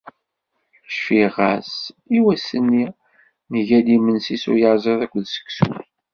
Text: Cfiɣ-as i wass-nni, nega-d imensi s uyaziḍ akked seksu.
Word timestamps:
Cfiɣ-as 0.95 1.73
i 2.17 2.19
wass-nni, 2.23 2.85
nega-d 3.51 3.87
imensi 3.95 4.37
s 4.43 4.45
uyaziḍ 4.51 4.99
akked 5.05 5.25
seksu. 5.33 5.71